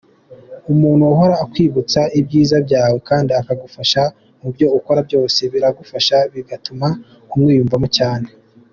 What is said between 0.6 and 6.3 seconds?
Umuntu uhora ukwibutsa ibyiza byawe kandi akagufasha mubyo ukora byose biragufasha